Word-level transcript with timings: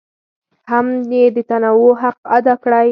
هم 0.69 0.87
یې 1.13 1.23
د 1.35 1.37
تنوع 1.49 1.93
حق 2.01 2.19
ادا 2.37 2.53
کړی. 2.63 2.79